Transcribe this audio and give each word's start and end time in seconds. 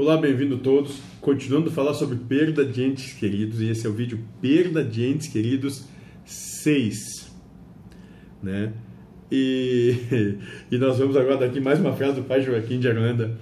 Olá, 0.00 0.16
bem-vindo 0.16 0.56
todos. 0.56 0.98
Continuando 1.20 1.68
a 1.68 1.72
falar 1.74 1.92
sobre 1.92 2.16
perda 2.16 2.64
de 2.64 2.82
entes 2.82 3.12
queridos, 3.12 3.60
e 3.60 3.68
esse 3.68 3.86
é 3.86 3.90
o 3.90 3.92
vídeo 3.92 4.18
Perda 4.40 4.82
de 4.82 5.04
Entes 5.04 5.28
Queridos 5.28 5.84
6. 6.24 7.30
Né? 8.42 8.72
E, 9.30 9.96
e 10.72 10.78
nós 10.78 10.96
vamos 10.96 11.18
agora 11.18 11.36
daqui 11.36 11.60
mais 11.60 11.78
uma 11.78 11.92
frase 11.92 12.14
do 12.14 12.22
pai 12.22 12.40
Joaquim 12.40 12.80
de 12.80 12.88
Aranda. 12.88 13.36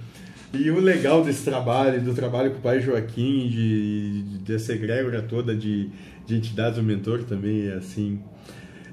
E 0.53 0.69
o 0.69 0.81
legal 0.81 1.23
desse 1.23 1.45
trabalho, 1.45 2.01
do 2.01 2.13
trabalho 2.13 2.51
com 2.51 2.57
o 2.57 2.61
pai 2.61 2.81
Joaquim, 2.81 3.47
de, 3.47 4.23
de, 4.23 4.37
dessa 4.39 4.73
egrégora 4.73 5.21
toda 5.21 5.55
de, 5.55 5.89
de 6.25 6.35
entidades, 6.35 6.77
o 6.77 6.83
mentor 6.83 7.23
também 7.23 7.69
é 7.69 7.75
assim, 7.75 8.19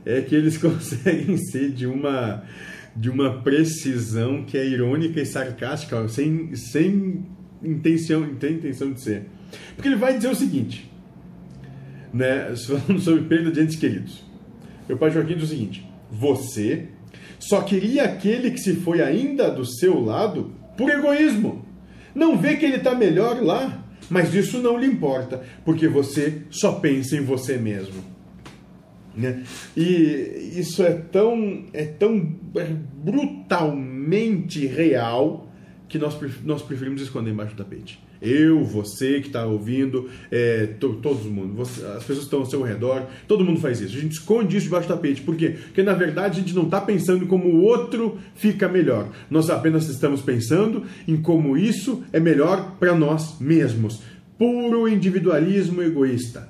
é 0.04 0.20
que 0.20 0.36
eles 0.36 0.56
conseguem 0.62 1.36
ser 1.36 1.72
de 1.72 1.84
uma, 1.84 2.44
de 2.94 3.10
uma 3.10 3.42
precisão 3.42 4.44
que 4.44 4.56
é 4.56 4.64
irônica 4.64 5.20
e 5.20 5.26
sarcástica, 5.26 6.06
sem, 6.06 6.54
sem 6.54 7.26
intenção, 7.62 8.26
tem 8.34 8.54
intenção 8.54 8.92
de 8.92 9.00
ser. 9.00 9.26
Porque 9.74 9.88
ele 9.88 9.96
vai 9.96 10.16
dizer 10.16 10.28
o 10.28 10.34
seguinte, 10.34 10.90
né, 12.12 12.54
falando 12.56 13.00
sobre 13.00 13.22
perda 13.22 13.50
de 13.50 13.60
entes 13.60 13.76
queridos. 13.76 14.24
Meu 14.88 14.96
pai 14.96 15.10
Joaquim 15.10 15.34
diz 15.34 15.44
o 15.44 15.48
seguinte: 15.48 15.86
você 16.10 16.88
só 17.38 17.62
queria 17.62 18.04
aquele 18.04 18.50
que 18.50 18.58
se 18.58 18.74
foi 18.74 19.02
ainda 19.02 19.50
do 19.50 19.64
seu 19.64 20.00
lado 20.00 20.52
por 20.76 20.90
egoísmo. 20.90 21.64
Não 22.14 22.36
vê 22.36 22.56
que 22.56 22.64
ele 22.64 22.76
está 22.76 22.94
melhor 22.94 23.42
lá, 23.42 23.84
mas 24.08 24.34
isso 24.34 24.58
não 24.58 24.78
lhe 24.78 24.86
importa, 24.86 25.42
porque 25.64 25.86
você 25.86 26.42
só 26.50 26.72
pensa 26.72 27.16
em 27.16 27.22
você 27.22 27.58
mesmo. 27.58 28.02
Né? 29.14 29.42
E 29.76 30.52
isso 30.56 30.82
é 30.82 30.92
tão, 30.92 31.64
é 31.72 31.84
tão 31.84 32.18
brutalmente 33.04 34.66
real 34.66 35.45
que 35.88 35.98
nós, 35.98 36.16
nós 36.44 36.62
preferimos 36.62 37.00
esconder 37.00 37.30
embaixo 37.30 37.54
do 37.54 37.62
tapete. 37.62 38.00
Eu, 38.20 38.64
você 38.64 39.20
que 39.20 39.28
está 39.28 39.44
ouvindo, 39.44 40.08
é, 40.30 40.66
to, 40.80 40.94
todo 41.02 41.18
mundo, 41.30 41.54
você, 41.54 41.84
as 41.84 42.02
pessoas 42.02 42.24
estão 42.24 42.40
ao 42.40 42.46
seu 42.46 42.62
redor, 42.62 43.06
todo 43.28 43.44
mundo 43.44 43.60
faz 43.60 43.80
isso. 43.80 43.96
A 43.96 44.00
gente 44.00 44.12
esconde 44.12 44.56
isso 44.56 44.64
debaixo 44.64 44.88
do 44.88 44.94
tapete. 44.94 45.20
Por 45.20 45.36
quê? 45.36 45.50
Porque 45.50 45.82
na 45.82 45.92
verdade 45.92 46.40
a 46.40 46.42
gente 46.42 46.54
não 46.54 46.64
está 46.64 46.80
pensando 46.80 47.24
em 47.24 47.26
como 47.26 47.48
o 47.48 47.62
outro 47.62 48.18
fica 48.34 48.68
melhor. 48.68 49.10
Nós 49.30 49.50
apenas 49.50 49.88
estamos 49.88 50.22
pensando 50.22 50.84
em 51.06 51.16
como 51.16 51.56
isso 51.56 52.02
é 52.12 52.18
melhor 52.18 52.76
para 52.78 52.94
nós 52.94 53.38
mesmos. 53.38 54.02
Puro 54.38 54.88
individualismo 54.88 55.82
egoísta. 55.82 56.48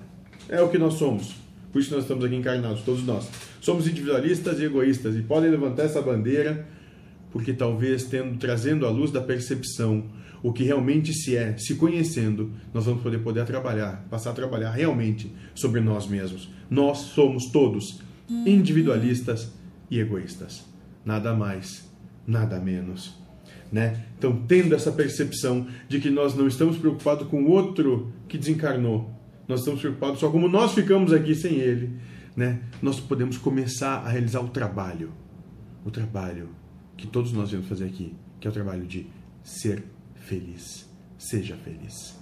É 0.49 0.63
o 0.63 0.69
que 0.69 0.79
nós 0.79 0.95
somos. 0.95 1.35
Por 1.73 1.81
isso 1.81 1.93
nós 1.93 2.05
estamos 2.05 2.25
aqui 2.25 2.35
encarnados, 2.35 2.83
todos 2.83 3.05
nós. 3.05 3.29
Somos 3.61 3.87
individualistas 3.87 4.61
e 4.61 4.65
egoístas 4.65 5.17
e 5.17 5.21
podem 5.21 5.51
levantar 5.51 5.83
essa 5.83 6.01
bandeira 6.01 6.67
porque 7.37 7.53
talvez 7.53 8.05
tendo 8.05 8.39
trazendo 8.39 8.87
à 8.87 8.91
luz 8.91 9.11
da 9.11 9.21
percepção 9.21 10.05
o 10.43 10.55
que 10.55 10.65
realmente 10.65 11.13
se 11.13 11.37
é, 11.37 11.55
se 11.59 11.75
conhecendo, 11.75 12.51
nós 12.73 12.87
vamos 12.87 13.03
poder 13.03 13.19
poder 13.19 13.45
trabalhar, 13.45 14.07
passar 14.09 14.31
a 14.31 14.33
trabalhar 14.33 14.71
realmente 14.71 15.31
sobre 15.55 15.83
nós 15.83 16.07
mesmos. 16.07 16.49
Nós 16.71 16.97
somos 16.97 17.51
todos 17.51 18.01
individualistas 18.47 19.53
e 19.91 20.01
egoístas. 20.01 20.65
Nada 21.05 21.35
mais, 21.35 21.87
nada 22.27 22.59
menos. 22.59 23.15
Né? 23.71 24.07
Então, 24.17 24.35
tendo 24.49 24.75
essa 24.75 24.91
percepção 24.91 25.67
de 25.91 26.01
que 26.01 26.09
nós 26.09 26.35
não 26.35 26.49
estamos 26.49 26.79
preocupados 26.79 27.29
com 27.29 27.43
o 27.43 27.51
outro 27.51 28.15
que 28.27 28.39
desencarnou, 28.39 29.11
nós 29.47 29.61
estamos 29.61 29.83
preocupados 29.83 30.21
só 30.21 30.31
como 30.31 30.49
nós 30.49 30.73
ficamos 30.73 31.13
aqui 31.13 31.35
sem 31.35 31.57
ele, 31.57 31.99
né? 32.35 32.61
Nós 32.81 32.99
podemos 32.99 33.37
começar 33.37 33.99
a 33.99 34.09
realizar 34.09 34.41
o 34.41 34.49
trabalho, 34.49 35.13
o 35.85 35.91
trabalho 35.91 36.49
que 36.97 37.07
todos 37.07 37.33
nós 37.33 37.51
viemos 37.51 37.69
fazer 37.69 37.87
aqui, 37.87 38.15
que 38.41 38.47
é 38.47 38.51
o 38.51 38.53
trabalho 38.53 38.87
de 38.87 39.07
ser 39.43 39.85
feliz. 40.15 40.89
Seja 41.19 41.57
feliz. 41.57 42.17